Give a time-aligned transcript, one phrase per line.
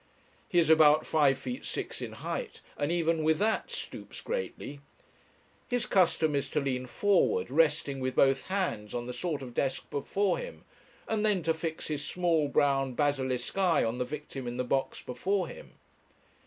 [0.49, 4.79] He is about five feet six in height, and even with that stoops greatly.
[5.67, 9.91] His custom is to lean forward, resting with both hands on the sort of desk
[9.91, 10.63] before him,
[11.07, 15.03] and then to fix his small brown basilisk eye on the victim in the box
[15.03, 15.73] before him.